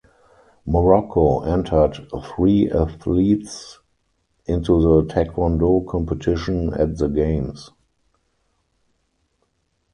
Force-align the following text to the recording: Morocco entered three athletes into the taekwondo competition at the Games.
Morocco 0.65 1.41
entered 1.43 2.07
three 2.23 2.67
athletes 2.71 3.77
into 4.47 4.81
the 4.81 5.03
taekwondo 5.13 5.87
competition 5.87 6.73
at 6.73 6.97
the 6.97 7.07
Games. 7.07 7.69